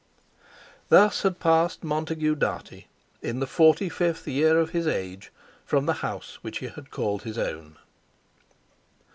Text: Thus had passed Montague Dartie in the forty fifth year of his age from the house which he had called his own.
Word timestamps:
Thus 0.89 1.21
had 1.21 1.39
passed 1.39 1.83
Montague 1.83 2.33
Dartie 2.33 2.87
in 3.21 3.39
the 3.39 3.45
forty 3.45 3.87
fifth 3.87 4.27
year 4.27 4.59
of 4.59 4.71
his 4.71 4.87
age 4.87 5.31
from 5.63 5.85
the 5.85 5.93
house 6.01 6.39
which 6.41 6.57
he 6.57 6.69
had 6.69 6.89
called 6.89 7.21
his 7.21 7.37
own. 7.37 7.77